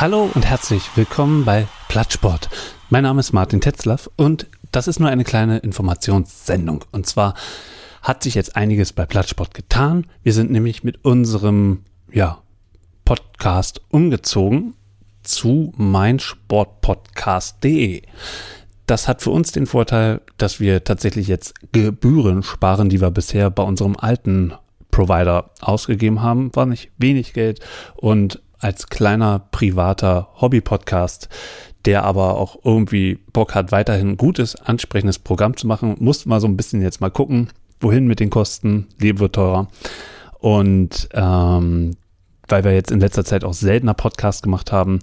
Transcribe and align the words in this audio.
Hallo 0.00 0.30
und 0.32 0.46
herzlich 0.46 0.84
willkommen 0.94 1.44
bei 1.44 1.66
Plattsport. 1.88 2.48
Mein 2.88 3.02
Name 3.02 3.18
ist 3.18 3.32
Martin 3.32 3.60
Tetzlaff 3.60 4.08
und 4.14 4.46
das 4.70 4.86
ist 4.86 5.00
nur 5.00 5.08
eine 5.08 5.24
kleine 5.24 5.58
Informationssendung. 5.58 6.84
Und 6.92 7.08
zwar 7.08 7.34
hat 8.00 8.22
sich 8.22 8.36
jetzt 8.36 8.54
einiges 8.54 8.92
bei 8.92 9.06
Plattsport 9.06 9.54
getan. 9.54 10.06
Wir 10.22 10.34
sind 10.34 10.52
nämlich 10.52 10.84
mit 10.84 11.04
unserem 11.04 11.82
ja, 12.12 12.38
Podcast 13.04 13.80
umgezogen 13.88 14.74
zu 15.24 15.72
meinsportpodcast.de. 15.76 18.02
Das 18.86 19.08
hat 19.08 19.20
für 19.20 19.30
uns 19.30 19.50
den 19.50 19.66
Vorteil, 19.66 20.20
dass 20.36 20.60
wir 20.60 20.84
tatsächlich 20.84 21.26
jetzt 21.26 21.54
Gebühren 21.72 22.44
sparen, 22.44 22.88
die 22.88 23.00
wir 23.00 23.10
bisher 23.10 23.50
bei 23.50 23.64
unserem 23.64 23.96
alten 23.96 24.52
Provider 24.92 25.50
ausgegeben 25.60 26.22
haben. 26.22 26.54
War 26.54 26.66
nicht 26.66 26.92
wenig 26.98 27.32
Geld 27.32 27.58
und 27.96 28.40
als 28.58 28.88
kleiner 28.88 29.40
privater 29.50 30.28
Hobby-Podcast, 30.40 31.28
der 31.84 32.04
aber 32.04 32.36
auch 32.36 32.58
irgendwie 32.64 33.18
Bock 33.32 33.54
hat, 33.54 33.72
weiterhin 33.72 34.16
gutes, 34.16 34.56
ansprechendes 34.56 35.18
Programm 35.18 35.56
zu 35.56 35.66
machen, 35.66 35.96
muss 36.00 36.26
mal 36.26 36.40
so 36.40 36.46
ein 36.46 36.56
bisschen 36.56 36.82
jetzt 36.82 37.00
mal 37.00 37.10
gucken, 37.10 37.48
wohin 37.80 38.06
mit 38.06 38.20
den 38.20 38.30
Kosten, 38.30 38.86
Leben 38.98 39.20
wird 39.20 39.34
teurer. 39.34 39.68
Und 40.40 41.08
ähm, 41.12 41.96
weil 42.48 42.64
wir 42.64 42.72
jetzt 42.72 42.90
in 42.90 43.00
letzter 43.00 43.24
Zeit 43.24 43.44
auch 43.44 43.52
seltener 43.52 43.94
Podcast 43.94 44.42
gemacht 44.42 44.72
haben, 44.72 45.00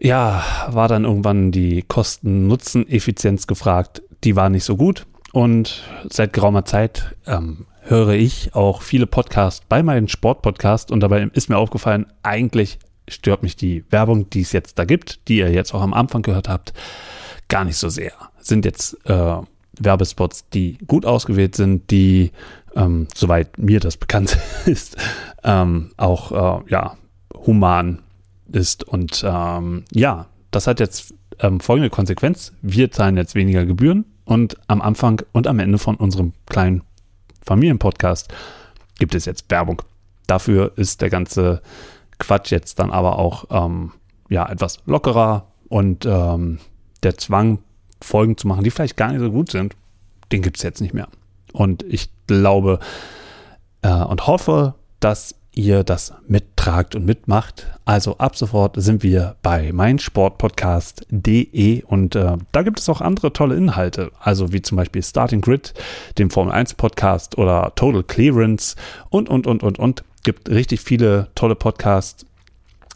ja, 0.00 0.42
war 0.68 0.88
dann 0.88 1.04
irgendwann 1.04 1.52
die 1.52 1.82
Kosten-Nutzen-Effizienz 1.82 3.46
gefragt. 3.46 4.02
Die 4.24 4.36
war 4.36 4.50
nicht 4.50 4.64
so 4.64 4.76
gut. 4.76 5.06
Und 5.32 5.82
seit 6.10 6.32
geraumer 6.32 6.64
Zeit 6.64 7.16
ähm, 7.26 7.66
höre 7.84 8.14
ich 8.14 8.54
auch 8.54 8.82
viele 8.82 9.06
Podcasts 9.06 9.64
bei 9.68 9.82
meinem 9.82 10.08
Sportpodcast 10.08 10.90
und 10.90 11.00
dabei 11.00 11.28
ist 11.32 11.48
mir 11.48 11.58
aufgefallen, 11.58 12.06
eigentlich 12.22 12.78
stört 13.08 13.42
mich 13.42 13.56
die 13.56 13.84
Werbung, 13.90 14.30
die 14.30 14.40
es 14.40 14.52
jetzt 14.52 14.78
da 14.78 14.84
gibt, 14.84 15.28
die 15.28 15.38
ihr 15.38 15.50
jetzt 15.50 15.74
auch 15.74 15.82
am 15.82 15.92
Anfang 15.92 16.22
gehört 16.22 16.48
habt, 16.48 16.72
gar 17.48 17.64
nicht 17.64 17.76
so 17.76 17.88
sehr. 17.88 18.12
Sind 18.40 18.64
jetzt 18.64 18.96
äh, 19.06 19.36
Werbespots, 19.78 20.48
die 20.48 20.78
gut 20.86 21.04
ausgewählt 21.04 21.56
sind, 21.56 21.90
die, 21.90 22.32
ähm, 22.74 23.06
soweit 23.14 23.58
mir 23.58 23.80
das 23.80 23.96
bekannt 23.96 24.38
ist, 24.66 24.96
ähm, 25.42 25.90
auch 25.96 26.62
äh, 26.62 26.70
ja, 26.70 26.96
human 27.46 28.00
ist. 28.50 28.84
Und 28.84 29.24
ähm, 29.26 29.84
ja, 29.92 30.26
das 30.50 30.66
hat 30.66 30.80
jetzt 30.80 31.14
ähm, 31.40 31.60
folgende 31.60 31.90
Konsequenz. 31.90 32.52
Wir 32.62 32.90
zahlen 32.90 33.16
jetzt 33.16 33.34
weniger 33.34 33.66
Gebühren 33.66 34.06
und 34.24 34.56
am 34.68 34.80
Anfang 34.80 35.22
und 35.32 35.46
am 35.46 35.58
Ende 35.58 35.78
von 35.78 35.96
unserem 35.96 36.32
kleinen 36.46 36.82
Familienpodcast 37.44 38.32
gibt 38.98 39.14
es 39.14 39.24
jetzt 39.24 39.50
Werbung. 39.50 39.82
Dafür 40.26 40.72
ist 40.76 41.02
der 41.02 41.10
ganze 41.10 41.62
Quatsch 42.18 42.50
jetzt 42.50 42.78
dann 42.78 42.90
aber 42.90 43.18
auch 43.18 43.44
ähm, 43.50 43.92
ja, 44.28 44.48
etwas 44.48 44.78
lockerer 44.86 45.48
und 45.68 46.06
ähm, 46.06 46.58
der 47.02 47.18
Zwang, 47.18 47.58
Folgen 48.00 48.36
zu 48.36 48.46
machen, 48.48 48.64
die 48.64 48.70
vielleicht 48.70 48.96
gar 48.96 49.12
nicht 49.12 49.20
so 49.20 49.30
gut 49.30 49.50
sind, 49.50 49.76
den 50.30 50.42
gibt 50.42 50.58
es 50.58 50.62
jetzt 50.62 50.80
nicht 50.80 50.92
mehr. 50.92 51.08
Und 51.52 51.82
ich 51.84 52.10
glaube 52.26 52.78
äh, 53.82 53.88
und 53.88 54.26
hoffe, 54.26 54.74
dass 55.00 55.34
ihr 55.54 55.84
das 55.84 56.12
mittragt 56.26 56.94
und 56.94 57.04
mitmacht. 57.04 57.66
Also 57.84 58.18
ab 58.18 58.36
sofort 58.36 58.76
sind 58.76 59.02
wir 59.02 59.36
bei 59.42 59.72
meinsportpodcast.de 59.72 61.82
und 61.84 62.16
äh, 62.16 62.36
da 62.52 62.62
gibt 62.62 62.80
es 62.80 62.88
auch 62.88 63.00
andere 63.00 63.32
tolle 63.32 63.56
Inhalte, 63.56 64.10
also 64.20 64.52
wie 64.52 64.62
zum 64.62 64.76
Beispiel 64.76 65.02
Starting 65.02 65.40
Grid, 65.40 65.74
dem 66.18 66.30
Formel 66.30 66.52
1 66.52 66.74
Podcast 66.74 67.38
oder 67.38 67.72
Total 67.74 68.02
Clearance 68.02 68.76
und, 69.10 69.28
und, 69.28 69.46
und, 69.46 69.62
und, 69.62 69.78
und. 69.78 70.04
Gibt 70.22 70.48
richtig 70.48 70.80
viele 70.80 71.28
tolle 71.34 71.54
Podcasts, 71.54 72.24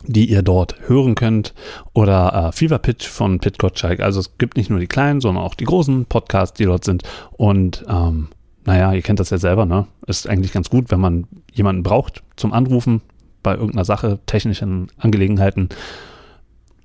die 0.07 0.31
ihr 0.31 0.43
dort 0.43 0.77
hören 0.89 1.15
könnt 1.15 1.53
oder 1.93 2.49
äh, 2.49 2.53
Fever 2.53 2.79
Pitch 2.79 3.07
von 3.07 3.41
Pit 3.41 3.59
Gottschalk. 3.59 4.01
Also 4.01 4.21
es 4.21 4.39
gibt 4.39 4.57
nicht 4.57 4.71
nur 4.71 4.81
die 4.81 4.87
kleinen, 4.87 5.21
sondern 5.21 5.45
auch 5.45 5.55
die 5.55 5.65
großen 5.65 6.07
Podcasts, 6.07 6.57
die 6.57 6.65
dort 6.65 6.85
sind 6.85 7.03
und 7.33 7.85
ähm, 7.89 8.29
naja, 8.69 8.93
ihr 8.93 9.01
kennt 9.01 9.19
das 9.19 9.31
ja 9.31 9.39
selber, 9.39 9.65
ne? 9.65 9.87
Ist 10.07 10.29
eigentlich 10.29 10.53
ganz 10.53 10.69
gut, 10.69 10.91
wenn 10.91 11.01
man 11.01 11.27
jemanden 11.51 11.83
braucht 11.83 12.23
zum 12.37 12.53
Anrufen 12.53 13.01
bei 13.43 13.55
irgendeiner 13.55 13.87
Sache, 13.87 14.19
technischen 14.27 14.89
Angelegenheiten, 14.99 15.71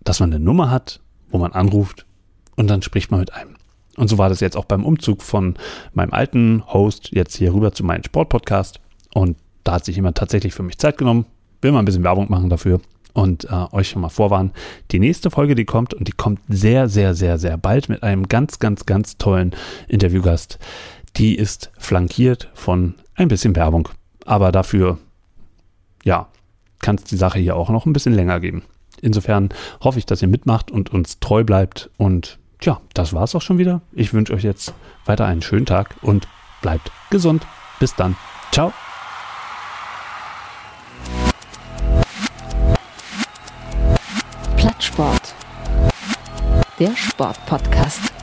dass 0.05 0.21
man 0.21 0.33
eine 0.33 0.41
Nummer 0.41 0.71
hat, 0.71 1.01
wo 1.29 1.39
man 1.39 1.51
anruft 1.51 2.05
und 2.55 2.69
dann 2.69 2.83
spricht 2.83 3.11
man 3.11 3.19
mit 3.19 3.33
einem. 3.33 3.57
Und 3.97 4.07
so 4.07 4.17
war 4.17 4.29
das 4.29 4.39
jetzt 4.39 4.55
auch 4.55 4.63
beim 4.63 4.85
Umzug 4.85 5.21
von 5.21 5.55
meinem 5.93 6.13
alten 6.13 6.63
Host 6.67 7.09
jetzt 7.11 7.35
hier 7.35 7.53
rüber 7.53 7.73
zu 7.73 7.83
meinem 7.83 8.05
Sportpodcast. 8.05 8.79
Und 9.13 9.35
da 9.65 9.73
hat 9.73 9.83
sich 9.83 9.97
jemand 9.97 10.17
tatsächlich 10.17 10.53
für 10.53 10.63
mich 10.63 10.77
Zeit 10.77 10.97
genommen, 10.97 11.25
will 11.61 11.73
mal 11.73 11.79
ein 11.79 11.85
bisschen 11.85 12.05
Werbung 12.05 12.27
machen 12.29 12.49
dafür 12.49 12.79
und 13.11 13.43
äh, 13.43 13.65
euch 13.73 13.89
schon 13.89 14.01
mal 14.01 14.07
vorwarnen. 14.07 14.53
Die 14.91 14.99
nächste 14.99 15.29
Folge, 15.29 15.53
die 15.53 15.65
kommt 15.65 15.93
und 15.93 16.07
die 16.07 16.13
kommt 16.13 16.39
sehr, 16.47 16.87
sehr, 16.87 17.13
sehr, 17.13 17.37
sehr 17.37 17.57
bald 17.57 17.89
mit 17.89 18.03
einem 18.03 18.29
ganz, 18.29 18.59
ganz, 18.59 18.85
ganz 18.85 19.17
tollen 19.17 19.51
Interviewgast, 19.89 20.59
die 21.17 21.35
ist 21.35 21.71
flankiert 21.77 22.49
von 22.53 22.95
ein 23.15 23.27
bisschen 23.27 23.55
Werbung. 23.55 23.89
Aber 24.25 24.51
dafür, 24.51 24.97
ja, 26.03 26.27
kann 26.79 26.95
es 26.95 27.03
die 27.03 27.17
Sache 27.17 27.39
hier 27.39 27.55
auch 27.55 27.69
noch 27.69 27.85
ein 27.85 27.93
bisschen 27.93 28.13
länger 28.13 28.39
geben. 28.39 28.63
Insofern 29.01 29.49
hoffe 29.81 29.99
ich, 29.99 30.05
dass 30.05 30.21
ihr 30.21 30.27
mitmacht 30.27 30.71
und 30.71 30.91
uns 30.91 31.19
treu 31.19 31.43
bleibt. 31.43 31.89
Und 31.97 32.39
ja, 32.61 32.81
das 32.93 33.13
war 33.13 33.23
es 33.23 33.35
auch 33.35 33.41
schon 33.41 33.57
wieder. 33.57 33.81
Ich 33.91 34.13
wünsche 34.13 34.33
euch 34.33 34.43
jetzt 34.43 34.73
weiter 35.05 35.25
einen 35.25 35.41
schönen 35.41 35.65
Tag 35.65 35.95
und 36.01 36.27
bleibt 36.61 36.91
gesund. 37.09 37.45
Bis 37.79 37.95
dann. 37.95 38.15
Ciao. 38.51 38.71
Plattsport. 44.55 45.35
Der 46.79 46.95
Sportpodcast. 46.95 48.22